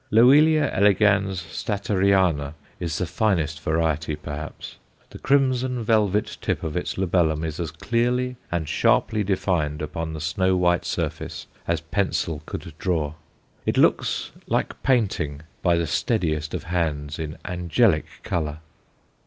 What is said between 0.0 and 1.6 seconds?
Loelia elegans